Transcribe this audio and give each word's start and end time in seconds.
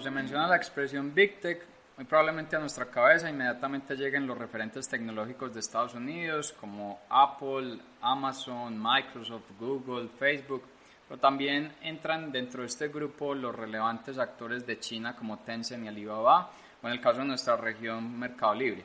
se 0.00 0.10
menciona 0.10 0.46
la 0.46 0.56
expresión 0.56 1.14
Big 1.14 1.40
Tech, 1.40 1.62
muy 1.96 2.06
probablemente 2.06 2.56
a 2.56 2.58
nuestra 2.58 2.86
cabeza 2.86 3.28
inmediatamente 3.28 3.94
lleguen 3.94 4.26
los 4.26 4.38
referentes 4.38 4.88
tecnológicos 4.88 5.52
de 5.52 5.60
Estados 5.60 5.94
Unidos 5.94 6.54
como 6.58 7.00
Apple, 7.10 7.78
Amazon, 8.00 8.80
Microsoft, 8.82 9.50
Google, 9.58 10.08
Facebook, 10.18 10.62
pero 11.06 11.20
también 11.20 11.74
entran 11.82 12.32
dentro 12.32 12.62
de 12.62 12.68
este 12.68 12.88
grupo 12.88 13.34
los 13.34 13.54
relevantes 13.54 14.18
actores 14.18 14.66
de 14.66 14.78
China 14.78 15.14
como 15.14 15.40
Tencent 15.40 15.84
y 15.84 15.88
Alibaba, 15.88 16.50
o 16.82 16.86
en 16.86 16.92
el 16.92 17.00
caso 17.00 17.18
de 17.18 17.26
nuestra 17.26 17.56
región 17.56 18.18
Mercado 18.18 18.54
Libre. 18.54 18.84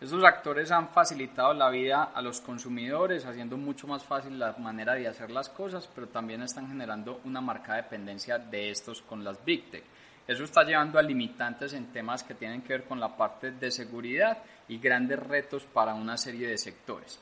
Estos 0.00 0.22
actores 0.24 0.70
han 0.70 0.88
facilitado 0.88 1.54
la 1.54 1.70
vida 1.70 2.10
a 2.14 2.22
los 2.22 2.40
consumidores, 2.40 3.26
haciendo 3.26 3.56
mucho 3.56 3.86
más 3.86 4.04
fácil 4.04 4.38
la 4.38 4.52
manera 4.58 4.94
de 4.94 5.08
hacer 5.08 5.30
las 5.30 5.48
cosas, 5.48 5.88
pero 5.92 6.08
también 6.08 6.42
están 6.42 6.68
generando 6.68 7.20
una 7.24 7.40
marcada 7.40 7.82
dependencia 7.82 8.38
de 8.38 8.70
estos 8.70 9.02
con 9.02 9.22
las 9.22 9.44
Big 9.44 9.70
Tech. 9.70 9.84
Eso 10.28 10.44
está 10.44 10.62
llevando 10.62 10.98
a 10.98 11.02
limitantes 11.02 11.72
en 11.72 11.86
temas 11.86 12.22
que 12.22 12.34
tienen 12.34 12.60
que 12.60 12.74
ver 12.74 12.84
con 12.84 13.00
la 13.00 13.16
parte 13.16 13.52
de 13.52 13.70
seguridad 13.70 14.36
y 14.68 14.78
grandes 14.78 15.18
retos 15.18 15.64
para 15.64 15.94
una 15.94 16.18
serie 16.18 16.46
de 16.46 16.58
sectores. 16.58 17.18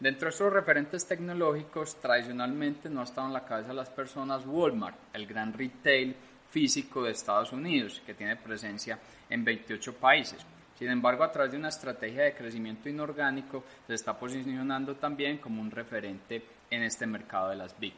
Dentro 0.00 0.26
de 0.26 0.30
estos 0.30 0.52
referentes 0.52 1.06
tecnológicos, 1.06 2.00
tradicionalmente 2.00 2.90
no 2.90 3.00
ha 3.00 3.04
estado 3.04 3.28
en 3.28 3.32
la 3.32 3.44
cabeza 3.44 3.68
de 3.68 3.74
las 3.74 3.90
personas 3.90 4.44
Walmart, 4.44 4.96
el 5.12 5.28
gran 5.28 5.52
retail 5.52 6.16
físico 6.50 7.04
de 7.04 7.12
Estados 7.12 7.52
Unidos, 7.52 8.02
que 8.04 8.14
tiene 8.14 8.34
presencia 8.34 8.98
en 9.30 9.44
28 9.44 9.94
países. 9.94 10.44
Sin 10.76 10.88
embargo, 10.90 11.22
a 11.22 11.30
través 11.30 11.52
de 11.52 11.58
una 11.58 11.68
estrategia 11.68 12.24
de 12.24 12.34
crecimiento 12.34 12.88
inorgánico, 12.88 13.62
se 13.86 13.94
está 13.94 14.18
posicionando 14.18 14.96
también 14.96 15.38
como 15.38 15.60
un 15.60 15.70
referente 15.70 16.42
en 16.68 16.82
este 16.82 17.06
mercado 17.06 17.50
de 17.50 17.56
las 17.56 17.78
Big. 17.78 17.94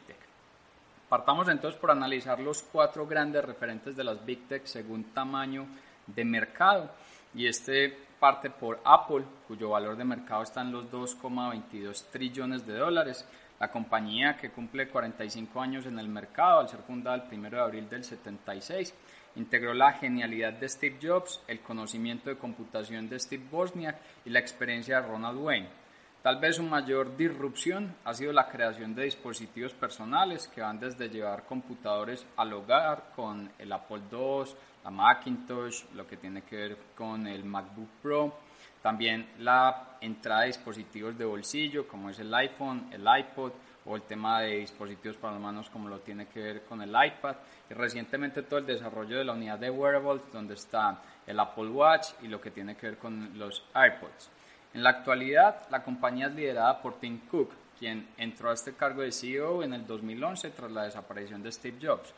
Partamos 1.11 1.49
entonces 1.49 1.77
por 1.77 1.91
analizar 1.91 2.39
los 2.39 2.63
cuatro 2.63 3.05
grandes 3.05 3.43
referentes 3.43 3.97
de 3.97 4.03
las 4.05 4.25
Big 4.25 4.47
Tech 4.47 4.65
según 4.65 5.13
tamaño 5.13 5.67
de 6.07 6.23
mercado. 6.23 6.89
Y 7.35 7.47
este 7.47 7.89
parte 8.17 8.49
por 8.49 8.79
Apple, 8.85 9.25
cuyo 9.45 9.71
valor 9.71 9.97
de 9.97 10.05
mercado 10.05 10.43
está 10.43 10.61
en 10.61 10.71
los 10.71 10.89
2,22 10.89 12.05
trillones 12.11 12.65
de 12.65 12.77
dólares. 12.77 13.27
La 13.59 13.69
compañía 13.69 14.37
que 14.37 14.51
cumple 14.51 14.87
45 14.87 15.59
años 15.59 15.85
en 15.85 15.99
el 15.99 16.07
mercado 16.07 16.61
al 16.61 16.69
ser 16.69 16.79
fundada 16.79 17.17
el 17.17 17.37
1 17.37 17.49
de 17.49 17.59
abril 17.59 17.89
del 17.89 18.05
76 18.05 18.93
integró 19.35 19.73
la 19.73 19.91
genialidad 19.91 20.53
de 20.53 20.69
Steve 20.69 20.97
Jobs, 21.01 21.41
el 21.45 21.59
conocimiento 21.59 22.29
de 22.29 22.37
computación 22.37 23.09
de 23.09 23.19
Steve 23.19 23.43
Wozniak 23.51 23.97
y 24.23 24.29
la 24.29 24.39
experiencia 24.39 25.01
de 25.01 25.07
Ronald 25.09 25.39
Wayne. 25.39 25.80
Tal 26.21 26.37
vez 26.37 26.57
su 26.57 26.63
mayor 26.63 27.17
disrupción 27.17 27.95
ha 28.05 28.13
sido 28.13 28.31
la 28.31 28.47
creación 28.47 28.93
de 28.93 29.05
dispositivos 29.05 29.73
personales 29.73 30.47
que 30.47 30.61
van 30.61 30.79
desde 30.79 31.09
llevar 31.09 31.45
computadores 31.45 32.27
al 32.37 32.53
hogar 32.53 33.11
con 33.15 33.51
el 33.57 33.71
Apple 33.71 34.03
II, 34.11 34.43
la 34.83 34.91
Macintosh, 34.91 35.85
lo 35.95 36.05
que 36.05 36.17
tiene 36.17 36.43
que 36.43 36.55
ver 36.55 36.77
con 36.95 37.25
el 37.25 37.43
MacBook 37.43 37.89
Pro, 38.03 38.35
también 38.83 39.31
la 39.39 39.97
entrada 39.99 40.41
de 40.41 40.47
dispositivos 40.47 41.17
de 41.17 41.25
bolsillo 41.25 41.87
como 41.87 42.11
es 42.11 42.19
el 42.19 42.31
iPhone, 42.35 42.87
el 42.91 43.01
iPod 43.01 43.53
o 43.85 43.95
el 43.95 44.03
tema 44.03 44.41
de 44.41 44.57
dispositivos 44.57 45.17
para 45.17 45.33
las 45.33 45.41
manos 45.41 45.71
como 45.71 45.89
lo 45.89 46.01
tiene 46.01 46.27
que 46.27 46.39
ver 46.39 46.65
con 46.65 46.83
el 46.83 46.91
iPad 46.91 47.35
y 47.67 47.73
recientemente 47.73 48.43
todo 48.43 48.59
el 48.59 48.67
desarrollo 48.67 49.17
de 49.17 49.25
la 49.25 49.33
unidad 49.33 49.57
de 49.57 49.71
wearables 49.71 50.21
donde 50.31 50.53
está 50.53 51.01
el 51.25 51.39
Apple 51.39 51.69
Watch 51.69 52.09
y 52.21 52.27
lo 52.27 52.39
que 52.39 52.51
tiene 52.51 52.75
que 52.75 52.91
ver 52.91 52.99
con 52.99 53.39
los 53.39 53.65
AirPods. 53.73 54.29
En 54.73 54.83
la 54.83 54.91
actualidad, 54.91 55.67
la 55.69 55.83
compañía 55.83 56.27
es 56.27 56.33
liderada 56.33 56.81
por 56.81 56.97
Tim 56.99 57.19
Cook, 57.29 57.51
quien 57.77 58.07
entró 58.17 58.49
a 58.49 58.53
este 58.53 58.73
cargo 58.73 59.01
de 59.01 59.11
CEO 59.11 59.63
en 59.63 59.73
el 59.73 59.85
2011 59.85 60.51
tras 60.51 60.71
la 60.71 60.83
desaparición 60.83 61.43
de 61.43 61.51
Steve 61.51 61.77
Jobs. 61.81 62.13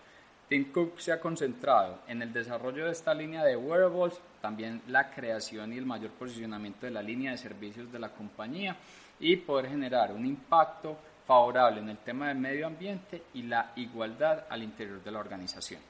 Tim 0.48 0.72
Cook 0.72 1.00
se 1.00 1.12
ha 1.12 1.20
concentrado 1.20 2.02
en 2.08 2.22
el 2.22 2.32
desarrollo 2.32 2.86
de 2.86 2.92
esta 2.92 3.14
línea 3.16 3.44
de 3.44 3.56
wearables, 3.56 4.20
también 4.40 4.84
la 4.88 5.10
creación 5.10 5.74
y 5.74 5.78
el 5.78 5.86
mayor 5.88 6.12
posicionamiento 6.12 6.86
de 6.86 6.92
la 6.92 7.02
línea 7.02 7.32
de 7.32 7.38
servicios 7.38 7.92
de 7.92 7.98
la 7.98 8.10
compañía 8.10 8.76
y 9.20 9.36
poder 9.38 9.70
generar 9.70 10.12
un 10.12 10.26
impacto 10.26 10.96
favorable 11.26 11.80
en 11.80 11.90
el 11.90 11.98
tema 11.98 12.28
del 12.28 12.38
medio 12.38 12.68
ambiente 12.68 13.24
y 13.34 13.44
la 13.44 13.72
igualdad 13.78 14.44
al 14.50 14.62
interior 14.62 15.04
de 15.04 15.12
la 15.12 15.20
organización. 15.20 15.82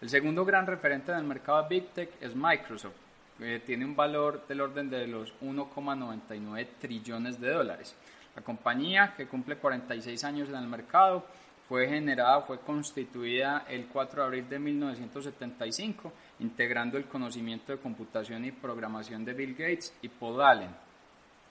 El 0.00 0.10
segundo 0.10 0.44
gran 0.44 0.66
referente 0.66 1.10
en 1.10 1.18
el 1.18 1.24
mercado 1.24 1.66
Big 1.66 1.88
Tech 1.88 2.10
es 2.20 2.36
Microsoft, 2.36 3.03
eh, 3.40 3.62
tiene 3.64 3.84
un 3.84 3.96
valor 3.96 4.46
del 4.46 4.60
orden 4.60 4.88
de 4.88 5.06
los 5.06 5.34
1,99 5.40 6.68
trillones 6.80 7.40
de 7.40 7.50
dólares. 7.50 7.96
La 8.36 8.42
compañía, 8.42 9.14
que 9.16 9.26
cumple 9.26 9.56
46 9.56 10.24
años 10.24 10.48
en 10.48 10.56
el 10.56 10.66
mercado, 10.66 11.24
fue 11.68 11.88
generada, 11.88 12.42
fue 12.42 12.60
constituida 12.60 13.64
el 13.68 13.86
4 13.86 14.20
de 14.20 14.26
abril 14.26 14.48
de 14.48 14.58
1975, 14.58 16.12
integrando 16.40 16.98
el 16.98 17.06
conocimiento 17.06 17.72
de 17.72 17.78
computación 17.78 18.44
y 18.44 18.52
programación 18.52 19.24
de 19.24 19.32
Bill 19.32 19.54
Gates 19.54 19.94
y 20.02 20.08
Paul 20.08 20.42
Allen. 20.42 20.70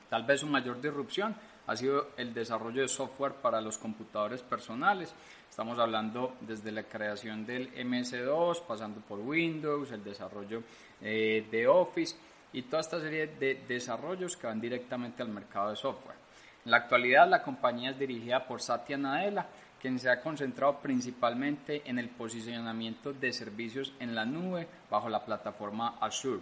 Tal 0.09 0.23
vez 0.23 0.41
su 0.41 0.47
mayor 0.47 0.79
disrupción 0.79 1.35
ha 1.68 1.75
sido 1.75 2.09
el 2.18 2.34
desarrollo 2.34 2.81
de 2.81 2.88
software 2.88 3.34
para 3.34 3.62
los 3.62 3.78
computadores 3.78 4.41
personales. 4.41 5.13
Estamos 5.50 5.79
hablando 5.79 6.35
desde 6.41 6.72
la 6.72 6.84
creación 6.84 7.46
del 7.46 7.74
MS2, 7.74 8.63
pasando 8.68 9.01
por 9.01 9.19
Windows, 9.19 9.91
el 9.91 10.03
desarrollo 10.03 10.63
eh, 11.01 11.47
de 11.50 11.68
Office 11.68 12.16
y 12.51 12.63
toda 12.63 12.81
esta 12.81 13.00
serie 13.00 13.28
de 13.28 13.63
desarrollos 13.68 14.35
que 14.35 14.47
van 14.47 14.59
directamente 14.59 15.22
al 15.22 15.29
mercado 15.29 15.69
de 15.69 15.75
software. 15.75 16.18
En 16.66 16.72
la 16.72 16.78
actualidad 16.78 17.28
la 17.28 17.44
compañía 17.44 17.91
es 17.91 18.00
dirigida 18.00 18.45
por 18.47 18.62
Satya 18.62 18.97
Nadella, 18.97 19.47
quien 19.81 20.00
se 20.00 20.09
ha 20.09 20.22
concentrado 20.22 20.80
principalmente 20.80 21.81
en 21.85 22.00
el 22.00 22.09
posicionamiento 22.09 23.12
de 23.12 23.34
servicios 23.34 23.94
en 24.00 24.16
la 24.16 24.25
nube 24.25 24.68
bajo 24.90 25.09
la 25.09 25.25
plataforma 25.25 25.97
Azure. 26.00 26.41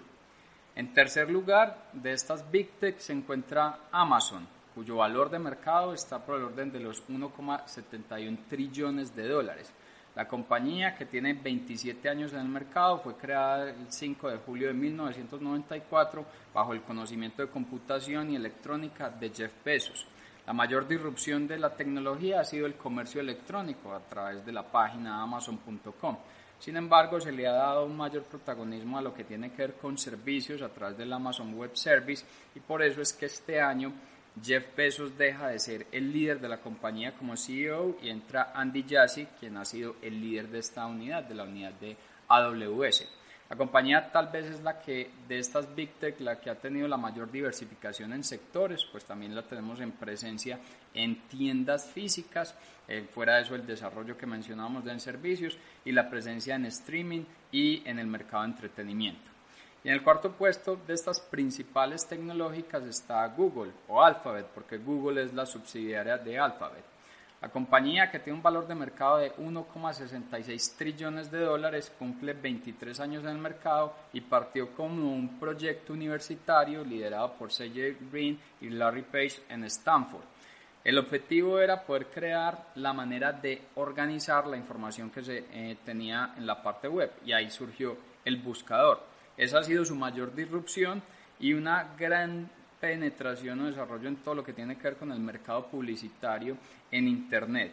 En 0.76 0.94
tercer 0.94 1.30
lugar 1.30 1.90
de 1.92 2.14
estas 2.14 2.50
Big 2.50 2.70
Tech 2.80 3.00
se 3.00 3.14
encuentra 3.14 3.80
Amazon, 3.92 4.48
cuyo 4.74 4.98
valor 4.98 5.30
de 5.30 5.40
mercado 5.40 5.94
está 5.94 6.26
por 6.26 6.38
el 6.38 6.46
orden 6.46 6.72
de 6.72 6.80
los 6.80 7.08
1,71 7.08 8.48
trillones 8.48 9.16
de 9.16 9.28
dólares. 9.28 9.74
La 10.16 10.28
compañía, 10.28 10.94
que 10.94 11.06
tiene 11.06 11.34
27 11.34 12.10
años 12.10 12.34
en 12.34 12.40
el 12.40 12.50
mercado, 12.50 13.00
fue 13.00 13.16
creada 13.16 13.70
el 13.70 13.90
5 13.90 14.30
de 14.30 14.38
julio 14.38 14.68
de 14.68 14.74
1994 14.74 16.26
bajo 16.54 16.74
el 16.74 16.82
conocimiento 16.82 17.42
de 17.42 17.48
computación 17.48 18.30
y 18.30 18.36
electrónica 18.36 19.10
de 19.10 19.30
Jeff 19.30 19.54
Bezos. 19.64 20.06
La 20.46 20.54
mayor 20.54 20.86
disrupción 20.86 21.48
de 21.48 21.58
la 21.58 21.74
tecnología 21.74 22.42
ha 22.42 22.44
sido 22.44 22.66
el 22.66 22.76
comercio 22.76 23.22
electrónico 23.22 23.94
a 23.94 24.02
través 24.02 24.46
de 24.46 24.52
la 24.52 24.64
página 24.64 25.22
amazon.com. 25.22 26.18
Sin 26.60 26.76
embargo, 26.76 27.20
se 27.20 27.32
le 27.32 27.48
ha 27.48 27.54
dado 27.54 27.86
un 27.86 27.96
mayor 27.96 28.24
protagonismo 28.24 28.98
a 28.98 29.02
lo 29.02 29.14
que 29.14 29.24
tiene 29.24 29.52
que 29.52 29.62
ver 29.62 29.74
con 29.76 29.98
servicios 29.98 30.62
a 30.62 30.70
través 30.70 30.98
del 30.98 31.14
Amazon 31.14 31.54
Web 31.56 31.76
Service 31.76 32.26
y 32.54 32.60
por 32.60 32.84
eso 32.84 33.02
es 33.02 33.14
que 33.14 33.28
este 33.28 33.62
año 33.62 33.94
Jeff 34.42 34.76
Bezos 34.76 35.18
deja 35.18 35.50
de 35.50 35.60
ser 35.60 35.88
el 35.92 36.12
líder 36.12 36.40
de 36.40 36.48
la 36.48 36.62
compañía 36.62 37.14
como 37.14 37.36
CEO 37.36 37.98
y 38.02 38.10
entra 38.10 38.52
Andy 38.56 38.86
Jassy, 38.88 39.28
quien 39.40 39.58
ha 39.58 39.66
sido 39.66 39.98
el 40.02 40.22
líder 40.22 40.48
de 40.48 40.60
esta 40.60 40.86
unidad, 40.86 41.24
de 41.24 41.36
la 41.36 41.44
unidad 41.44 41.74
de 41.74 41.98
AWS. 42.28 43.08
La 43.50 43.58
compañía 43.58 44.10
tal 44.14 44.30
vez 44.30 44.46
es 44.46 44.62
la 44.62 44.80
que 44.80 45.12
de 45.28 45.38
estas 45.38 45.76
Big 45.76 45.90
Tech 45.96 46.18
la 46.22 46.40
que 46.40 46.50
ha 46.50 46.56
tenido 46.56 46.88
la 46.88 46.96
mayor 46.96 47.30
diversificación 47.30 48.14
en 48.14 48.24
sectores, 48.24 48.86
pues 48.90 49.04
también 49.04 49.36
la 49.36 49.42
tenemos 49.42 49.82
en 49.82 49.92
presencia 49.92 50.58
en 50.94 51.28
tiendas 51.28 51.86
físicas, 51.90 52.56
eh, 52.88 53.06
fuera 53.14 53.36
de 53.36 53.42
eso 53.42 53.56
el 53.56 53.68
desarrollo 53.68 54.18
que 54.18 54.26
mencionábamos 54.26 54.88
en 54.88 55.02
servicios 55.02 55.58
y 55.84 55.92
la 55.92 56.10
presencia 56.10 56.56
en 56.56 56.66
streaming 56.68 57.26
y 57.52 57.86
en 57.86 58.00
el 58.00 58.08
mercado 58.08 58.44
de 58.44 58.52
entretenimiento. 58.52 59.30
Y 59.84 59.88
en 59.88 59.96
el 59.96 60.04
cuarto 60.04 60.32
puesto 60.32 60.76
de 60.76 60.94
estas 60.94 61.20
principales 61.20 62.08
tecnológicas 62.08 62.84
está 62.84 63.28
Google 63.28 63.72
o 63.88 64.04
Alphabet, 64.04 64.46
porque 64.54 64.78
Google 64.78 65.24
es 65.24 65.34
la 65.34 65.46
subsidiaria 65.46 66.18
de 66.18 66.38
Alphabet. 66.38 66.84
La 67.42 67.50
compañía, 67.50 68.12
que 68.12 68.20
tiene 68.20 68.38
un 68.38 68.44
valor 68.44 68.68
de 68.68 68.76
mercado 68.76 69.18
de 69.18 69.36
1,66 69.38 70.78
trillones 70.78 71.32
de 71.32 71.40
dólares, 71.40 71.92
cumple 71.98 72.34
23 72.34 73.00
años 73.00 73.24
en 73.24 73.32
el 73.32 73.38
mercado 73.40 73.96
y 74.14 74.22
partió 74.22 74.76
como 74.76 75.12
un 75.12 75.40
proyecto 75.40 75.94
universitario 75.94 76.84
liderado 76.84 77.34
por 77.34 77.52
C.J. 77.52 77.98
Green 78.12 78.40
y 78.62 78.70
Larry 78.70 79.02
Page 79.02 79.42
en 79.50 79.64
Stanford. 79.64 80.22
El 80.84 81.00
objetivo 81.00 81.60
era 81.60 81.84
poder 81.84 82.08
crear 82.08 82.68
la 82.76 82.94
manera 82.94 83.32
de 83.32 83.70
organizar 83.74 84.46
la 84.46 84.58
información 84.58 85.10
que 85.10 85.24
se 85.24 85.46
eh, 85.52 85.78
tenía 85.84 86.36
en 86.38 86.46
la 86.46 86.62
parte 86.62 86.88
web 86.88 87.12
y 87.26 87.34
ahí 87.34 87.50
surgió 87.50 87.98
el 88.24 88.38
buscador. 88.38 89.11
Esa 89.38 89.60
ha 89.60 89.64
sido 89.64 89.86
su 89.86 89.96
mayor 89.96 90.36
disrupción 90.36 91.02
y 91.40 91.54
una 91.54 91.96
gran 91.98 92.50
penetración 92.80 93.62
o 93.62 93.68
desarrollo 93.68 94.08
en 94.08 94.18
todo 94.18 94.36
lo 94.36 94.44
que 94.44 94.54
tiene 94.54 94.76
que 94.76 94.84
ver 94.84 94.98
con 94.98 95.12
el 95.12 95.20
mercado 95.20 95.68
publicitario 95.68 96.58
en 96.92 97.08
Internet. 97.08 97.72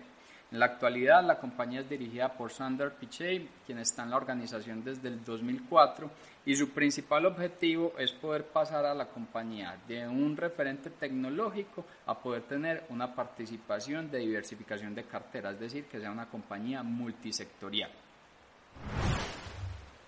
En 0.51 0.61
la 0.61 0.67
actualidad, 0.67 1.23
la 1.25 1.39
compañía 1.39 1.81
es 1.81 1.91
dirigida 1.91 2.33
por 2.33 2.51
Sander 2.51 2.93
Pichey, 2.93 3.47
quien 3.67 3.79
está 3.79 4.05
en 4.05 4.11
la 4.11 4.17
organización 4.17 4.83
desde 4.83 5.09
el 5.09 5.23
2004, 5.23 6.11
y 6.47 6.57
su 6.57 6.71
principal 6.71 7.27
objetivo 7.27 7.93
es 7.99 8.13
poder 8.13 8.45
pasar 8.45 8.87
a 8.87 8.95
la 8.95 9.09
compañía 9.09 9.77
de 9.87 10.09
un 10.09 10.35
referente 10.39 10.89
tecnológico 10.89 11.85
a 12.07 12.19
poder 12.19 12.45
tener 12.45 12.85
una 12.89 13.15
participación 13.15 14.11
de 14.11 14.21
diversificación 14.21 14.95
de 14.95 15.05
cartera, 15.05 15.51
es 15.51 15.61
decir, 15.61 15.85
que 15.85 16.01
sea 16.01 16.11
una 16.11 16.31
compañía 16.31 16.83
multisectorial. 16.83 17.91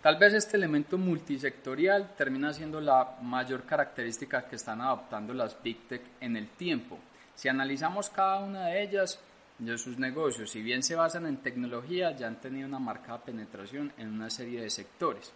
Tal 0.02 0.16
vez 0.16 0.32
este 0.32 0.56
elemento 0.56 0.96
multisectorial 0.96 2.14
termina 2.16 2.54
siendo 2.54 2.80
la 2.80 3.18
mayor 3.20 3.64
característica 3.64 4.46
que 4.46 4.56
están 4.56 4.80
adoptando 4.80 5.34
las 5.34 5.62
Big 5.62 5.86
Tech 5.86 6.02
en 6.22 6.38
el 6.38 6.48
tiempo. 6.48 6.98
Si 7.34 7.48
analizamos 7.48 8.08
cada 8.08 8.38
una 8.38 8.66
de 8.66 8.82
ellas, 8.82 9.20
de 9.58 9.76
sus 9.76 9.98
negocios, 9.98 10.50
si 10.50 10.62
bien 10.62 10.82
se 10.82 10.96
basan 10.96 11.26
en 11.26 11.36
tecnología, 11.36 12.12
ya 12.12 12.28
han 12.28 12.40
tenido 12.40 12.66
una 12.66 12.78
marcada 12.78 13.22
penetración 13.22 13.92
en 13.98 14.08
una 14.08 14.30
serie 14.30 14.62
de 14.62 14.70
sectores. 14.70 15.34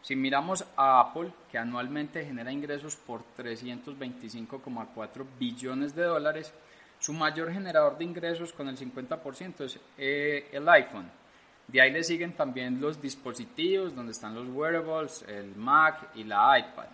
Si 0.00 0.16
miramos 0.16 0.64
a 0.74 1.00
Apple, 1.00 1.30
que 1.50 1.58
anualmente 1.58 2.24
genera 2.24 2.50
ingresos 2.50 2.96
por 2.96 3.24
325,4 3.36 5.26
billones 5.38 5.94
de 5.94 6.04
dólares, 6.04 6.54
su 6.98 7.12
mayor 7.12 7.52
generador 7.52 7.98
de 7.98 8.04
ingresos 8.04 8.54
con 8.54 8.68
el 8.68 8.78
50% 8.78 9.64
es 9.66 9.78
eh, 9.98 10.48
el 10.50 10.66
iPhone. 10.66 11.10
De 11.68 11.82
ahí 11.82 11.92
le 11.92 12.02
siguen 12.02 12.32
también 12.32 12.80
los 12.80 13.00
dispositivos, 13.00 13.94
donde 13.94 14.12
están 14.12 14.34
los 14.34 14.48
wearables, 14.48 15.22
el 15.28 15.54
Mac 15.54 16.08
y 16.14 16.24
la 16.24 16.58
iPad. 16.58 16.86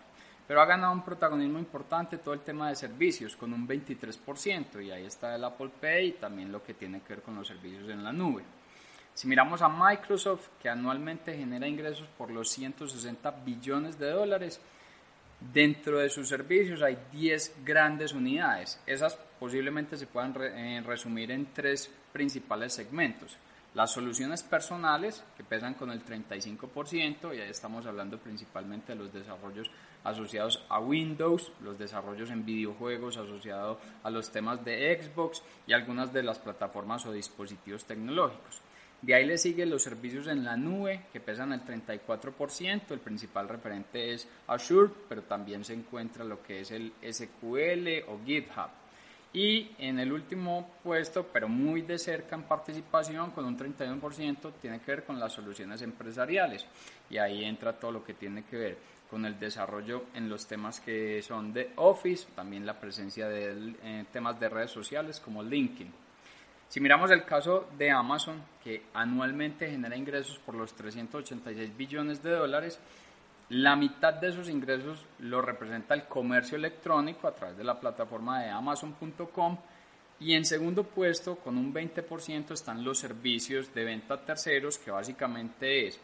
Pero 0.49 0.61
ha 0.61 0.67
ganado 0.67 0.93
un 0.93 1.05
protagonismo 1.05 1.61
importante 1.61 2.19
todo 2.19 2.35
el 2.35 2.41
tema 2.41 2.69
de 2.69 2.75
servicios, 2.75 3.37
con 3.37 3.53
un 3.53 3.69
23%, 3.69 4.85
y 4.85 4.91
ahí 4.91 5.07
está 5.07 5.37
el 5.37 5.45
Apple 5.45 5.71
Pay 5.81 6.09
y 6.09 6.13
también 6.13 6.51
lo 6.51 6.63
que 6.63 6.75
tiene 6.75 7.01
que 7.03 7.15
ver 7.15 7.23
con 7.23 7.37
los 7.37 7.47
servicios 7.47 7.89
en 7.89 8.03
la 8.03 8.13
nube. 8.13 8.43
Si 9.15 9.29
miramos 9.29 9.63
a 9.63 9.69
Microsoft, 9.69 10.49
que 10.61 10.69
anualmente 10.69 11.37
genera 11.37 11.69
ingresos 11.69 12.09
por 12.19 12.31
los 12.31 12.51
160 12.51 13.31
billones 13.45 13.97
de 13.97 14.11
dólares, 14.11 14.61
dentro 15.53 16.01
de 16.01 16.11
sus 16.11 16.29
servicios 16.29 16.83
hay 16.83 16.99
10 17.13 17.59
grandes 17.65 18.13
unidades. 18.13 18.81
Esas 18.87 19.17
posiblemente 19.39 19.97
se 19.97 20.09
puedan 20.09 20.35
eh, 20.41 20.83
resumir 20.85 21.31
en 21.31 21.47
tres 21.55 21.89
principales 22.13 22.73
segmentos. 22.73 23.37
Las 23.75 23.91
soluciones 23.91 24.45
personales, 24.45 25.25
que 25.37 25.43
pesan 25.43 25.75
con 25.75 25.91
el 25.91 26.05
35%, 26.05 27.35
y 27.35 27.41
ahí 27.41 27.51
estamos 27.51 27.85
hablando 27.87 28.19
principalmente 28.19 28.93
de 28.93 29.01
los 29.01 29.13
desarrollos 29.13 29.69
asociados 30.05 30.65
a 30.69 30.79
Windows, 30.79 31.51
los 31.61 31.77
desarrollos 31.77 32.31
en 32.31 32.45
videojuegos 32.45 33.17
asociados 33.17 33.79
a 34.05 34.11
los 34.11 34.31
temas 34.31 34.65
de 34.65 35.03
Xbox 35.03 35.43
y 35.67 35.73
algunas 35.73 36.13
de 36.13 36.23
las 36.23 36.39
plataformas 36.39 37.05
o 37.07 37.13
dispositivos 37.13 37.85
tecnológicos. 37.85 38.63
De 39.03 39.13
ahí 39.13 39.27
le 39.27 39.37
siguen 39.39 39.71
los 39.71 39.83
servicios 39.83 40.29
en 40.29 40.45
la 40.45 40.57
nube, 40.57 41.07
que 41.13 41.19
pesan 41.19 41.53
el 41.53 41.65
34%. 41.65 42.93
El 42.93 43.01
principal 43.01 43.49
referente 43.49 44.15
es 44.15 44.29
Azure, 44.47 44.93
pero 45.09 45.23
también 45.23 45.65
se 45.65 45.75
encuentra 45.75 46.25
lo 46.25 46.41
que 46.45 46.61
es 46.61 46.71
el 46.71 46.93
SQL 47.03 48.09
o 48.09 48.21
GitHub. 48.25 48.84
Y 49.35 49.73
en 49.79 49.99
el 49.99 50.13
último 50.13 50.75
puesto, 50.85 51.27
pero 51.33 51.49
muy 51.49 51.83
de 51.83 51.99
cerca 51.99 52.37
en 52.37 52.45
participación, 52.45 53.33
con 53.33 53.45
un 53.45 53.59
31%, 53.59 54.53
tiene 54.63 54.81
que 54.81 54.93
ver 54.93 55.05
con 55.05 55.19
las 55.19 55.33
soluciones 55.33 55.83
empresariales. 55.83 56.65
Y 57.11 57.19
ahí 57.19 57.45
entra 57.45 57.73
todo 57.73 57.91
lo 57.91 58.05
que 58.05 58.15
tiene 58.15 58.45
que 58.45 58.57
ver 58.57 58.79
con 59.11 59.27
el 59.27 59.37
desarrollo 59.39 60.05
en 60.15 60.29
los 60.29 60.47
temas 60.47 60.81
que 60.81 61.21
son 61.21 61.53
de 61.53 61.73
Office, 61.77 62.29
también 62.37 62.65
la 62.65 62.79
presencia 62.79 63.29
de 63.29 63.75
eh, 63.83 64.05
temas 64.13 64.39
de 64.39 64.49
redes 64.49 64.71
sociales 64.71 65.19
como 65.19 65.43
LinkedIn. 65.43 65.93
Si 66.69 66.81
miramos 66.81 67.11
el 67.11 67.25
caso 67.25 67.69
de 67.77 67.91
Amazon, 67.91 68.41
que 68.63 68.85
anualmente 68.95 69.69
genera 69.69 69.97
ingresos 69.97 70.39
por 70.39 70.55
los 70.55 70.75
386 70.75 71.77
billones 71.77 72.23
de 72.23 72.31
dólares, 72.31 72.79
la 73.51 73.77
mitad 73.77 74.15
de 74.15 74.29
esos 74.29 74.49
ingresos 74.49 75.05
lo 75.19 75.43
representa 75.43 75.95
el 75.95 76.05
comercio 76.05 76.57
electrónico 76.57 77.29
a 77.29 77.35
través 77.35 77.57
de 77.57 77.65
la 77.65 77.79
plataforma 77.79 78.43
de 78.43 78.51
amazon.com 78.51 79.59
y 80.21 80.35
en 80.35 80.45
segundo 80.45 80.85
puesto, 80.85 81.37
con 81.37 81.59
un 81.59 81.75
20%, 81.75 82.53
están 82.53 82.85
los 82.85 82.99
servicios 82.99 83.75
de 83.75 83.85
venta 83.85 84.15
a 84.15 84.25
terceros, 84.25 84.79
que 84.79 84.91
básicamente 84.91 85.89
es 85.89 86.01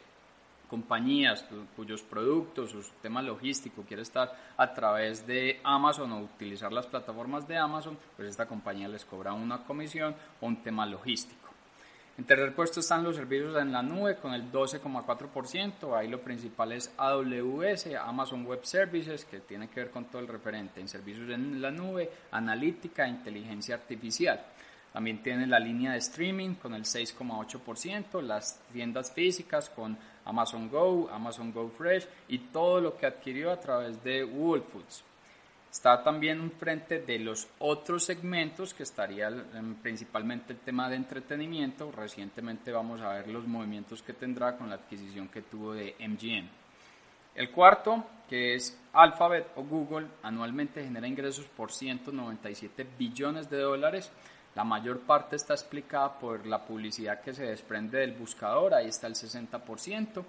compañías 0.69 1.45
cuyos 1.75 2.03
productos 2.03 2.75
o 2.75 2.83
su 2.83 2.93
tema 3.03 3.21
logístico 3.23 3.83
quiere 3.83 4.03
estar 4.03 4.33
a 4.57 4.73
través 4.73 5.27
de 5.27 5.61
Amazon 5.65 6.13
o 6.13 6.21
utilizar 6.21 6.73
las 6.73 6.87
plataformas 6.87 7.49
de 7.49 7.59
Amazon, 7.59 7.99
pues 8.17 8.29
esta 8.29 8.47
compañía 8.47 8.87
les 8.87 9.05
cobra 9.05 9.33
una 9.33 9.65
comisión 9.65 10.15
o 10.41 10.47
un 10.47 10.63
tema 10.63 10.87
logístico. 10.87 11.50
En 12.21 12.27
tercer 12.27 12.55
puesto 12.55 12.81
están 12.81 13.03
los 13.03 13.17
servicios 13.17 13.57
en 13.57 13.73
la 13.73 13.83
nube 13.83 14.17
con 14.17 14.35
el 14.35 14.53
12,4%. 14.53 15.97
Ahí 15.97 16.07
lo 16.07 16.21
principal 16.21 16.73
es 16.73 16.93
AWS, 16.99 17.95
Amazon 17.99 18.45
Web 18.45 18.61
Services, 18.67 19.25
que 19.25 19.41
tiene 19.41 19.69
que 19.69 19.81
ver 19.81 19.91
con 19.91 20.05
todo 20.05 20.21
el 20.21 20.29
referente 20.29 20.83
en 20.83 20.89
servicios 20.89 21.31
en 21.31 21.63
la 21.63 21.71
nube, 21.71 22.11
analítica 22.33 23.07
e 23.07 23.09
inteligencia 23.09 23.77
artificial. 23.77 24.39
También 24.93 25.23
tiene 25.23 25.47
la 25.47 25.59
línea 25.59 25.93
de 25.93 25.99
streaming 25.99 26.57
con 26.57 26.75
el 26.75 26.83
6,8%, 26.83 28.21
las 28.21 28.61
tiendas 28.71 29.13
físicas 29.13 29.71
con 29.71 29.97
Amazon 30.27 30.69
Go, 30.69 31.09
Amazon 31.11 31.55
Go 31.55 31.71
Fresh 31.71 32.07
y 32.29 32.37
todo 32.37 32.83
lo 32.83 32.99
que 32.99 33.07
adquirió 33.07 33.51
a 33.51 33.59
través 33.59 34.05
de 34.05 34.25
Whole 34.25 34.65
Foods. 34.71 35.05
Está 35.71 36.03
también 36.03 36.51
frente 36.53 37.01
de 37.01 37.19
los 37.21 37.49
otros 37.61 38.05
segmentos 38.05 38.75
que 38.75 38.83
estaría 38.83 39.31
principalmente 39.83 40.53
el 40.53 40.59
tema 40.59 40.89
de 40.89 40.97
entretenimiento. 40.97 41.93
Recientemente 41.93 42.73
vamos 42.73 43.01
a 43.01 43.15
ver 43.15 43.29
los 43.29 43.47
movimientos 43.47 44.03
que 44.03 44.13
tendrá 44.13 44.57
con 44.57 44.69
la 44.69 44.77
adquisición 44.77 45.29
que 45.29 45.43
tuvo 45.43 45.73
de 45.73 45.95
MGM. 46.01 46.49
El 47.37 47.51
cuarto, 47.53 48.05
que 48.29 48.55
es 48.55 48.77
Alphabet 48.93 49.53
o 49.55 49.63
Google, 49.63 50.09
anualmente 50.23 50.83
genera 50.83 51.07
ingresos 51.07 51.47
por 51.47 51.71
197 51.71 52.85
billones 52.99 53.49
de 53.49 53.61
dólares 53.61 54.11
la 54.55 54.65
mayor 54.65 55.01
parte 55.01 55.37
está 55.37 55.55
explicada 55.55 56.19
por 56.19 56.45
la 56.45 56.65
publicidad 56.65 57.21
que 57.21 57.33
se 57.33 57.45
desprende 57.45 57.99
del 57.99 58.13
buscador, 58.13 58.75
ahí 58.75 58.89
está 58.89 59.07
el 59.07 59.15
60%. 59.15 60.25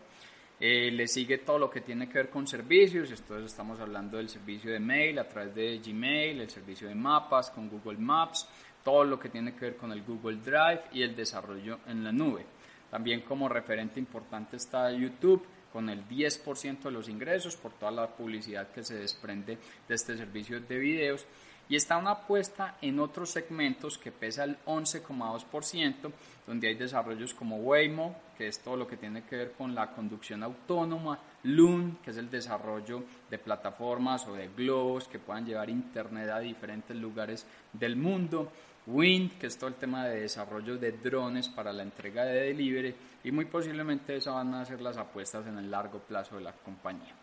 Eh, 0.64 0.92
le 0.92 1.08
sigue 1.08 1.40
todo 1.40 1.58
lo 1.58 1.72
que 1.72 1.82
tiene 1.82 2.08
que 2.08 2.20
ver 2.20 2.30
con 2.30 2.46
servicios, 2.46 3.10
entonces 3.10 3.48
estamos 3.48 3.80
hablando 3.80 4.18
del 4.18 4.30
servicio 4.30 4.72
de 4.72 4.80
mail 4.80 5.18
a 5.18 5.28
través 5.28 5.56
de 5.56 5.80
Gmail, 5.80 6.40
el 6.40 6.52
servicio 6.52 6.88
de 6.88 6.94
mapas 6.94 7.50
con 7.50 7.68
Google 7.68 7.98
Maps, 7.98 8.48
todo 8.84 9.04
lo 9.04 9.20
que 9.20 9.30
tiene 9.30 9.56
que 9.56 9.66
ver 9.66 9.76
con 9.76 9.92
el 9.92 10.04
Google 10.04 10.38
Drive 10.38 10.84
y 10.94 11.02
el 11.02 11.16
desarrollo 11.16 11.80
en 11.88 12.04
la 12.04 12.12
nube. 12.12 12.46
También 12.92 13.22
como 13.22 13.50
referente 13.50 14.00
importante 14.00 14.58
está 14.58 14.92
YouTube 14.92 15.44
con 15.74 15.90
el 15.90 16.08
10% 16.08 16.82
de 16.84 16.92
los 16.92 17.10
ingresos 17.10 17.56
por 17.56 17.72
toda 17.72 17.92
la 17.92 18.08
publicidad 18.08 18.70
que 18.70 18.84
se 18.84 19.00
desprende 19.00 19.58
de 19.88 19.96
este 19.96 20.16
servicio 20.16 20.60
de 20.60 20.78
videos 20.78 21.26
y 21.72 21.78
está 21.78 21.96
una 21.96 22.12
apuesta 22.12 22.76
en 22.82 23.00
otros 23.00 23.30
segmentos 23.30 23.98
que 23.98 24.12
pesa 24.12 24.44
el 24.44 24.58
11,2%, 24.66 26.12
donde 26.46 26.68
hay 26.68 26.76
desarrollos 26.76 27.34
como 27.34 27.60
Waymo, 27.60 28.14
que 28.38 28.50
es 28.50 28.60
todo 28.60 28.76
lo 28.76 28.86
que 28.86 28.98
tiene 28.98 29.24
que 29.24 29.38
ver 29.38 29.52
con 29.54 29.74
la 29.74 29.90
conducción 29.92 30.44
autónoma, 30.44 31.18
Loon, 31.44 32.00
que 32.04 32.12
es 32.12 32.18
el 32.18 32.30
desarrollo 32.30 33.06
de 33.30 33.38
plataformas 33.38 34.28
o 34.28 34.34
de 34.34 34.50
globos 34.50 35.08
que 35.08 35.20
puedan 35.20 35.46
llevar 35.46 35.70
internet 35.70 36.30
a 36.30 36.40
diferentes 36.40 36.98
lugares 36.98 37.48
del 37.72 37.96
mundo, 37.96 38.52
Wind, 38.86 39.38
que 39.38 39.48
es 39.48 39.58
todo 39.58 39.70
el 39.70 39.76
tema 39.76 40.06
de 40.08 40.20
desarrollo 40.20 40.76
de 40.78 40.92
drones 40.92 41.48
para 41.48 41.72
la 41.72 41.84
entrega 41.84 42.26
de 42.26 42.48
delivery, 42.48 42.94
y 43.24 43.32
muy 43.32 43.46
posiblemente 43.46 44.18
eso 44.18 44.34
van 44.34 44.54
a 44.56 44.66
ser 44.66 44.82
las 44.82 44.98
apuestas 44.98 45.48
en 45.48 45.58
el 45.58 45.72
largo 45.72 46.00
plazo 46.00 46.36
de 46.36 46.42
la 46.42 46.52
compañía. 46.52 47.21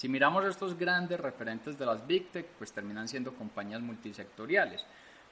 Si 0.00 0.08
miramos 0.08 0.46
estos 0.46 0.78
grandes 0.78 1.20
referentes 1.20 1.78
de 1.78 1.84
las 1.84 2.06
Big 2.06 2.30
Tech, 2.30 2.46
pues 2.56 2.72
terminan 2.72 3.06
siendo 3.06 3.34
compañías 3.34 3.82
multisectoriales. 3.82 4.82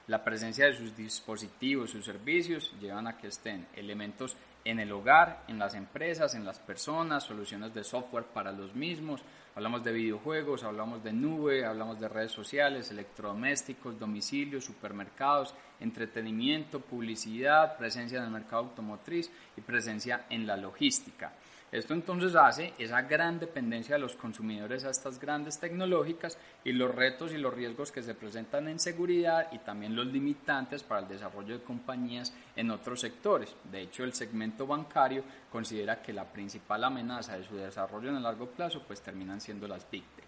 La 0.05 0.23
presencia 0.23 0.67
de 0.67 0.73
sus 0.73 0.95
dispositivos, 0.95 1.89
sus 1.89 2.05
servicios, 2.05 2.71
llevan 2.79 3.07
a 3.07 3.17
que 3.17 3.29
estén 3.29 3.65
elementos 3.75 4.37
en 4.63 4.79
el 4.79 4.91
hogar, 4.91 5.43
en 5.47 5.57
las 5.57 5.73
empresas, 5.73 6.35
en 6.35 6.45
las 6.45 6.59
personas, 6.59 7.23
soluciones 7.23 7.73
de 7.73 7.83
software 7.83 8.25
para 8.25 8.51
los 8.51 8.75
mismos. 8.75 9.23
Hablamos 9.55 9.83
de 9.83 9.91
videojuegos, 9.91 10.63
hablamos 10.63 11.03
de 11.03 11.13
nube, 11.13 11.65
hablamos 11.65 11.99
de 11.99 12.07
redes 12.07 12.31
sociales, 12.31 12.91
electrodomésticos, 12.91 13.97
domicilios, 13.97 14.65
supermercados, 14.65 15.55
entretenimiento, 15.79 16.79
publicidad, 16.79 17.75
presencia 17.75 18.19
en 18.19 18.25
el 18.25 18.29
mercado 18.29 18.65
automotriz 18.65 19.31
y 19.57 19.61
presencia 19.61 20.27
en 20.29 20.45
la 20.45 20.57
logística. 20.57 21.33
Esto 21.71 21.93
entonces 21.93 22.35
hace 22.35 22.73
esa 22.79 23.03
gran 23.03 23.39
dependencia 23.39 23.95
de 23.95 24.01
los 24.01 24.15
consumidores 24.15 24.85
a 24.85 24.89
estas 24.89 25.19
grandes 25.19 25.59
tecnológicas 25.59 26.37
y 26.63 26.71
los 26.71 26.93
retos 26.93 27.31
y 27.31 27.37
los 27.37 27.53
riesgos 27.53 27.91
que 27.91 28.01
se 28.01 28.15
presentan 28.15 28.67
en 28.67 28.79
seguridad 28.79 29.49
y 29.51 29.59
también 29.59 29.95
los 29.95 30.07
limitantes 30.07 30.81
para 30.81 31.01
el 31.01 31.07
desarrollo 31.07 31.59
de 31.59 31.63
compañías 31.63 32.33
en 32.55 32.71
otros 32.71 33.01
sectores. 33.01 33.55
De 33.71 33.81
hecho, 33.81 34.03
el 34.03 34.13
segmento 34.13 34.65
bancario 34.65 35.23
considera 35.51 36.01
que 36.01 36.11
la 36.11 36.25
principal 36.25 36.83
amenaza 36.83 37.37
de 37.37 37.43
su 37.43 37.55
desarrollo 37.55 38.09
en 38.09 38.15
el 38.15 38.23
largo 38.23 38.47
plazo 38.47 38.81
pues 38.87 39.01
terminan 39.01 39.39
siendo 39.39 39.67
las 39.67 39.89
Big 39.91 40.03
Tech. 40.15 40.25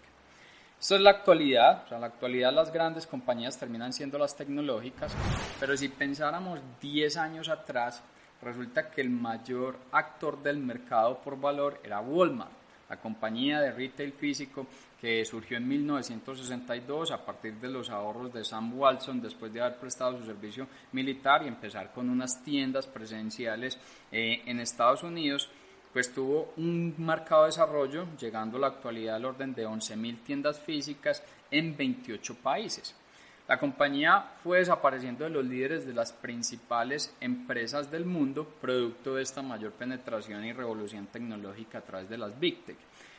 Es 0.80 0.90
la 0.90 1.10
actualidad, 1.10 1.84
o 1.84 1.88
sea, 1.88 1.98
la 1.98 2.06
actualidad 2.06 2.52
las 2.52 2.72
grandes 2.72 3.06
compañías 3.06 3.56
terminan 3.56 3.92
siendo 3.92 4.18
las 4.18 4.36
tecnológicas, 4.36 5.14
pero 5.60 5.76
si 5.76 5.88
pensáramos 5.88 6.60
10 6.80 7.16
años 7.18 7.48
atrás, 7.48 8.02
resulta 8.42 8.90
que 8.90 9.00
el 9.00 9.10
mayor 9.10 9.78
actor 9.92 10.42
del 10.42 10.58
mercado 10.58 11.18
por 11.18 11.40
valor 11.40 11.80
era 11.84 12.00
Walmart, 12.00 12.50
la 12.88 13.00
compañía 13.00 13.60
de 13.60 13.72
retail 13.72 14.12
físico 14.12 14.66
que 15.00 15.24
surgió 15.24 15.56
en 15.56 15.66
1962 15.66 17.10
a 17.10 17.24
partir 17.24 17.54
de 17.54 17.68
los 17.68 17.90
ahorros 17.90 18.32
de 18.32 18.44
Sam 18.44 18.78
Walton 18.78 19.20
después 19.20 19.52
de 19.52 19.60
haber 19.60 19.78
prestado 19.78 20.18
su 20.18 20.24
servicio 20.24 20.68
militar 20.92 21.42
y 21.42 21.48
empezar 21.48 21.92
con 21.92 22.08
unas 22.08 22.44
tiendas 22.44 22.86
presenciales 22.86 23.78
eh, 24.12 24.42
en 24.46 24.60
Estados 24.60 25.02
Unidos. 25.02 25.48
pues 25.92 26.14
tuvo 26.14 26.54
un 26.56 26.94
marcado 26.98 27.44
desarrollo, 27.44 28.06
llegando 28.18 28.56
a 28.56 28.60
la 28.60 28.66
actualidad 28.68 29.16
al 29.16 29.26
orden 29.26 29.54
de 29.54 29.66
11.000 29.66 30.22
tiendas 30.22 30.58
físicas 30.58 31.22
en 31.50 31.76
28 31.76 32.36
países. 32.36 32.94
La 33.48 33.58
compañía 33.58 34.24
fue 34.42 34.58
desapareciendo 34.58 35.24
de 35.24 35.30
los 35.30 35.44
líderes 35.44 35.84
de 35.84 35.92
las 35.92 36.12
principales 36.12 37.14
empresas 37.20 37.90
del 37.90 38.06
mundo, 38.06 38.46
producto 38.60 39.16
de 39.16 39.22
esta 39.22 39.42
mayor 39.42 39.72
penetración 39.72 40.44
y 40.44 40.52
revolución 40.52 41.06
tecnológica 41.06 41.78
a 41.78 41.82
través 41.82 42.08
de 42.08 42.18
las 42.18 42.38
Big 42.38 42.64
Tech. 42.64 42.76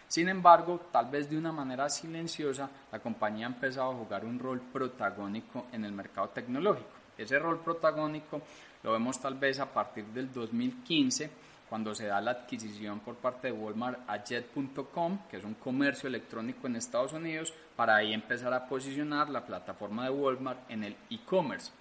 Sin 0.07 0.29
embargo, 0.29 0.79
tal 0.91 1.09
vez 1.09 1.29
de 1.29 1.37
una 1.37 1.51
manera 1.51 1.89
silenciosa, 1.89 2.69
la 2.91 2.99
compañía 2.99 3.47
ha 3.47 3.49
empezado 3.49 3.91
a 3.91 3.95
jugar 3.95 4.23
un 4.23 4.39
rol 4.39 4.61
protagónico 4.61 5.65
en 5.73 5.83
el 5.83 5.91
mercado 5.91 6.29
tecnológico. 6.29 6.89
Ese 7.17 7.37
rol 7.37 7.59
protagónico 7.59 8.41
lo 8.81 8.93
vemos 8.93 9.19
tal 9.19 9.35
vez 9.35 9.59
a 9.59 9.71
partir 9.71 10.05
del 10.05 10.31
2015 10.31 11.29
cuando 11.73 11.95
se 11.95 12.05
da 12.05 12.21
la 12.21 12.29
adquisición 12.29 12.99
por 12.99 13.15
parte 13.15 13.47
de 13.47 13.53
Walmart 13.53 14.07
a 14.07 14.23
Jet.com, 14.23 15.21
que 15.27 15.37
es 15.37 15.43
un 15.43 15.55
comercio 15.55 16.07
electrónico 16.07 16.67
en 16.67 16.75
Estados 16.75 17.13
Unidos, 17.13 17.51
para 17.75 17.95
ahí 17.95 18.13
empezar 18.13 18.53
a 18.53 18.67
posicionar 18.67 19.27
la 19.31 19.43
plataforma 19.43 20.03
de 20.03 20.11
Walmart 20.11 20.69
en 20.69 20.83
el 20.83 20.95
e-commerce. 21.09 21.71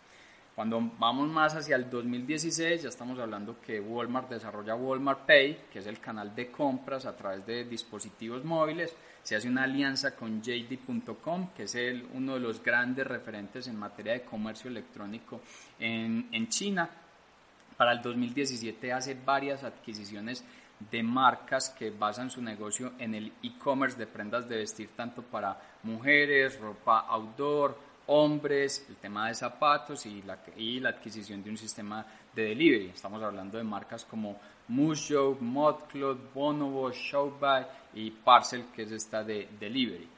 Cuando 0.55 0.81
vamos 0.99 1.29
más 1.29 1.55
hacia 1.55 1.77
el 1.77 1.91
2016, 1.91 2.85
ya 2.85 2.89
estamos 2.89 3.19
hablando 3.19 3.61
que 3.61 3.83
Walmart 3.83 4.31
desarrolla 4.31 4.75
Walmart 4.75 5.27
Pay, 5.27 5.67
que 5.71 5.81
es 5.81 5.87
el 5.87 6.01
canal 6.01 6.35
de 6.35 6.51
compras 6.51 7.05
a 7.05 7.15
través 7.15 7.45
de 7.45 7.65
dispositivos 7.65 8.43
móviles. 8.47 8.97
Se 9.23 9.37
hace 9.37 9.51
una 9.51 9.65
alianza 9.65 10.17
con 10.17 10.41
JD.com, 10.41 11.51
que 11.55 11.65
es 11.65 11.75
el, 11.75 12.09
uno 12.15 12.33
de 12.33 12.41
los 12.41 12.63
grandes 12.63 13.07
referentes 13.07 13.69
en 13.69 13.79
materia 13.79 14.15
de 14.15 14.23
comercio 14.23 14.71
electrónico 14.71 15.43
en, 15.79 16.31
en 16.33 16.49
China 16.49 16.89
para 17.77 17.93
el 17.93 18.03
2017 18.03 18.93
hace 18.93 19.15
varias 19.15 19.65
adquisiciones 19.65 20.45
de 20.91 21.03
marcas 21.03 21.71
que 21.71 21.91
basan 21.91 22.31
su 22.31 22.43
negocio 22.43 22.93
en 22.99 23.15
el 23.15 23.33
e-commerce 23.43 23.97
de 23.97 24.07
prendas 24.07 24.49
de 24.49 24.57
vestir 24.57 24.91
tanto 24.97 25.23
para 25.23 25.57
mujeres, 25.83 26.59
ropa 26.59 27.01
outdoor, 27.09 27.77
hombres, 28.07 28.85
el 28.89 28.97
tema 28.97 29.29
de 29.29 29.35
zapatos 29.35 30.07
y 30.07 30.23
la, 30.23 30.39
y 30.57 30.81
la 30.81 30.91
adquisición 30.91 31.43
de 31.43 31.51
un 31.51 31.57
sistema 31.57 32.05
de 32.35 32.43
delivery. 32.45 32.89
Estamos 32.89 33.23
hablando 33.23 33.59
de 33.59 33.65
marcas 33.65 34.05
como 34.05 34.39
Musho, 34.69 35.37
Modcloth, 35.41 36.33
Bonobo, 36.35 36.91
Showbuy 36.91 37.67
y 37.95 38.11
Parcel, 38.11 38.67
que 38.75 38.83
es 38.83 38.93
esta 38.93 39.23
de 39.23 39.49
delivery. 39.59 40.09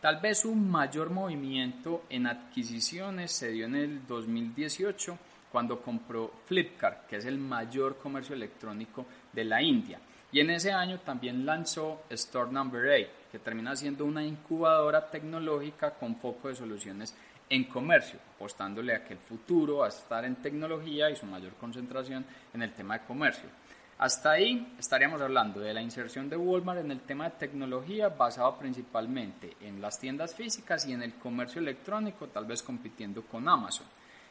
Tal 0.00 0.20
vez 0.20 0.44
un 0.44 0.70
mayor 0.70 1.10
movimiento 1.10 2.04
en 2.08 2.26
adquisiciones 2.26 3.32
se 3.32 3.50
dio 3.50 3.66
en 3.66 3.74
el 3.74 4.06
2018 4.06 5.18
cuando 5.50 5.80
compró 5.80 6.32
Flipkart, 6.46 7.06
que 7.06 7.16
es 7.16 7.24
el 7.24 7.38
mayor 7.38 7.96
comercio 7.96 8.34
electrónico 8.34 9.06
de 9.32 9.44
la 9.44 9.62
India. 9.62 10.00
Y 10.30 10.40
en 10.40 10.50
ese 10.50 10.72
año 10.72 11.00
también 11.00 11.46
lanzó 11.46 12.02
Store 12.10 12.52
Number 12.52 12.84
8, 12.86 13.10
que 13.32 13.38
termina 13.38 13.74
siendo 13.74 14.04
una 14.04 14.24
incubadora 14.24 15.08
tecnológica 15.08 15.94
con 15.94 16.16
foco 16.16 16.48
de 16.48 16.54
soluciones 16.54 17.14
en 17.48 17.64
comercio, 17.64 18.18
apostándole 18.34 18.94
a 18.94 19.04
que 19.04 19.14
el 19.14 19.18
futuro 19.20 19.78
va 19.78 19.86
a 19.86 19.88
estar 19.88 20.24
en 20.24 20.36
tecnología 20.36 21.10
y 21.10 21.16
su 21.16 21.24
mayor 21.24 21.54
concentración 21.54 22.26
en 22.52 22.62
el 22.62 22.74
tema 22.74 22.98
de 22.98 23.06
comercio. 23.06 23.48
Hasta 23.98 24.32
ahí 24.32 24.74
estaríamos 24.78 25.20
hablando 25.20 25.58
de 25.58 25.74
la 25.74 25.82
inserción 25.82 26.28
de 26.28 26.36
Walmart 26.36 26.80
en 26.80 26.92
el 26.92 27.00
tema 27.00 27.24
de 27.24 27.36
tecnología 27.36 28.10
basado 28.10 28.56
principalmente 28.56 29.56
en 29.60 29.80
las 29.80 29.98
tiendas 29.98 30.34
físicas 30.34 30.86
y 30.86 30.92
en 30.92 31.02
el 31.02 31.14
comercio 31.14 31.60
electrónico, 31.60 32.28
tal 32.28 32.44
vez 32.44 32.62
compitiendo 32.62 33.22
con 33.22 33.48
Amazon. 33.48 33.86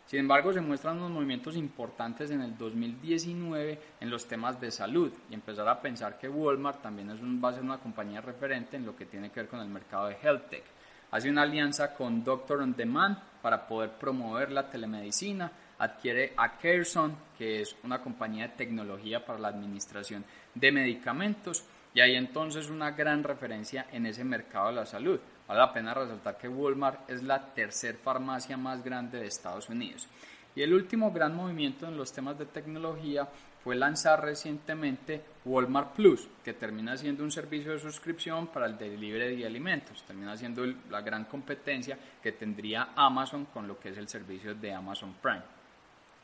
Sin 0.08 0.20
embargo, 0.20 0.54
se 0.54 0.62
muestran 0.62 0.98
unos 0.98 1.12
movimientos 1.12 1.58
importantes 1.58 2.32
en 2.32 2.40
el 2.40 2.58
2019 2.58 3.80
en 4.00 4.10
los 4.10 4.26
temas 4.26 4.60
de 4.60 4.72
salud 4.72 5.12
y 5.30 5.34
empezar 5.34 5.68
a 5.68 5.82
pensar 5.82 6.18
que 6.18 6.30
Walmart 6.30 6.82
también 6.82 7.10
es 7.10 7.20
va 7.22 7.50
a 7.50 7.54
ser 7.54 7.64
una 7.64 7.78
compañía 7.78 8.22
referente 8.22 8.78
en 8.78 8.86
lo 8.86 8.96
que 8.96 9.06
tiene 9.06 9.30
que 9.30 9.42
ver 9.42 9.50
con 9.50 9.60
el 9.60 9.68
mercado 9.68 10.08
de 10.08 10.16
health 10.24 10.50
tech. 10.50 10.64
Hace 11.12 11.30
una 11.30 11.42
alianza 11.42 11.94
con 11.94 12.24
Doctor 12.24 12.62
on 12.62 12.74
Demand 12.74 13.18
para 13.42 13.68
poder 13.68 13.92
promover 13.92 14.52
la 14.52 14.70
telemedicina. 14.70 15.52
Adquiere 15.80 16.34
a 16.38 16.58
Carson, 16.58 17.16
que 17.38 17.62
es 17.62 17.76
una 17.84 18.02
compañía 18.02 18.48
de 18.48 18.56
tecnología 18.56 19.26
para 19.26 19.40
la 19.40 19.50
administración 19.50 20.24
de 20.56 20.72
medicamentos. 20.72 21.66
Y 21.98 22.00
hay 22.00 22.16
entonces 22.16 22.70
una 22.70 22.92
gran 22.92 23.24
referencia 23.24 23.88
en 23.92 24.06
ese 24.06 24.24
mercado 24.24 24.68
de 24.68 24.76
la 24.76 24.86
salud. 24.86 25.20
Vale 25.48 25.60
la 25.60 25.74
pena 25.74 25.96
resaltar 25.96 26.38
que 26.38 26.48
Walmart 26.48 27.10
es 27.10 27.24
la 27.24 27.44
tercer 27.56 27.96
farmacia 27.96 28.56
más 28.56 28.84
grande 28.84 29.18
de 29.18 29.26
Estados 29.26 29.68
Unidos. 29.68 30.08
Y 30.56 30.62
el 30.62 30.76
último 30.76 31.12
gran 31.12 31.36
movimiento 31.36 31.88
en 31.88 31.98
los 31.98 32.14
temas 32.14 32.38
de 32.38 32.46
tecnología 32.46 33.28
fue 33.64 33.76
lanzar 33.76 34.24
recientemente 34.24 35.24
Walmart 35.44 35.96
Plus, 35.96 36.28
que 36.46 36.54
termina 36.54 36.96
siendo 36.98 37.24
un 37.24 37.32
servicio 37.32 37.72
de 37.72 37.80
suscripción 37.80 38.46
para 38.46 38.68
el 38.68 38.78
delivery 38.78 39.36
de 39.36 39.48
alimentos. 39.48 40.04
Termina 40.04 40.38
siendo 40.38 40.68
la 40.92 41.02
gran 41.02 41.26
competencia 41.26 41.98
que 42.22 42.32
tendría 42.32 42.90
Amazon 42.96 43.46
con 43.46 43.68
lo 43.68 43.80
que 43.80 43.90
es 43.90 43.98
el 43.98 44.08
servicio 44.08 44.54
de 44.54 44.72
Amazon 44.72 45.16
Prime. 45.20 45.57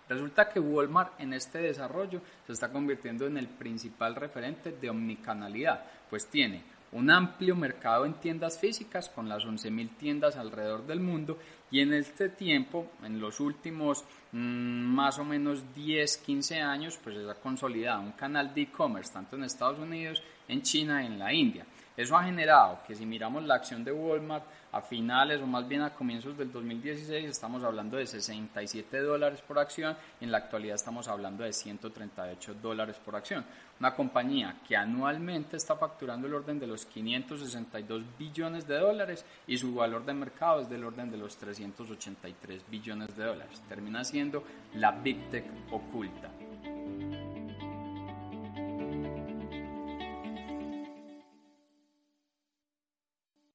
Resulta 0.09 0.49
que 0.49 0.59
Walmart 0.59 1.19
en 1.19 1.33
este 1.33 1.59
desarrollo 1.59 2.21
se 2.45 2.53
está 2.53 2.71
convirtiendo 2.71 3.25
en 3.25 3.37
el 3.37 3.47
principal 3.47 4.15
referente 4.15 4.71
de 4.71 4.89
omnicanalidad, 4.89 5.83
pues 6.09 6.27
tiene 6.27 6.63
un 6.93 7.09
amplio 7.09 7.55
mercado 7.55 8.05
en 8.05 8.13
tiendas 8.13 8.59
físicas 8.59 9.09
con 9.09 9.27
las 9.27 9.43
11.000 9.43 9.97
tiendas 9.97 10.35
alrededor 10.35 10.85
del 10.85 10.99
mundo 10.99 11.39
y 11.71 11.79
en 11.79 11.93
este 11.93 12.29
tiempo, 12.29 12.91
en 13.03 13.19
los 13.19 13.39
últimos 13.39 14.05
mm, 14.31 14.37
más 14.37 15.17
o 15.17 15.25
menos 15.25 15.63
10, 15.73 16.17
15 16.17 16.61
años, 16.61 16.99
pues 17.03 17.15
se 17.15 17.29
ha 17.29 17.33
consolidado 17.33 18.01
un 18.01 18.11
canal 18.11 18.53
de 18.53 18.61
e-commerce 18.61 19.11
tanto 19.11 19.35
en 19.35 19.43
Estados 19.43 19.79
Unidos, 19.79 20.21
en 20.47 20.61
China 20.61 21.01
y 21.01 21.07
en 21.07 21.17
la 21.17 21.33
India. 21.33 21.65
Eso 21.95 22.17
ha 22.17 22.23
generado 22.23 22.79
que 22.87 22.95
si 22.95 23.05
miramos 23.05 23.43
la 23.43 23.55
acción 23.55 23.83
de 23.83 23.91
Walmart 23.91 24.43
a 24.71 24.81
finales 24.81 25.39
o 25.39 25.45
más 25.45 25.67
bien 25.67 25.81
a 25.81 25.91
comienzos 25.91 26.35
del 26.35 26.51
2016 26.51 27.25
estamos 27.25 27.63
hablando 27.63 27.97
de 27.97 28.07
67 28.07 28.99
dólares 29.01 29.41
por 29.47 29.59
acción 29.59 29.95
en 30.19 30.31
la 30.31 30.39
actualidad 30.39 30.73
estamos 30.73 31.07
hablando 31.07 31.43
de 31.43 31.53
138 31.53 32.55
dólares 32.55 32.95
por 33.05 33.15
acción. 33.15 33.45
Una 33.79 33.93
compañía 33.93 34.55
que 34.67 34.75
anualmente 34.75 35.57
está 35.57 35.75
facturando 35.75 36.25
el 36.25 36.33
orden 36.33 36.59
de 36.59 36.65
los 36.65 36.85
562 36.87 38.03
billones 38.17 38.67
de 38.67 38.79
dólares 38.79 39.23
y 39.45 39.57
su 39.59 39.75
valor 39.75 40.03
de 40.03 40.13
mercado 40.13 40.61
es 40.61 40.69
del 40.69 40.85
orden 40.85 41.11
de 41.11 41.17
los 41.17 41.37
383 41.37 42.63
billones 42.71 43.15
de 43.15 43.23
dólares. 43.23 43.61
Termina 43.69 44.03
siendo 44.03 44.43
la 44.73 44.91
Big 44.91 45.29
Tech 45.29 45.45
oculta. 45.69 46.29